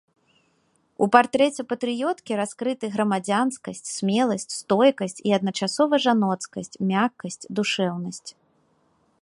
У 1.05 1.07
партрэце 1.15 1.61
патрыёткі 1.73 2.39
раскрыты 2.41 2.85
грамадзянскасць, 2.95 3.83
смеласць, 3.97 4.49
стойкасць 4.61 5.23
і 5.29 5.37
адначасова 5.41 5.95
жаноцкасць, 6.07 6.75
мяккасць, 6.95 7.43
душэўнасць. 7.61 8.29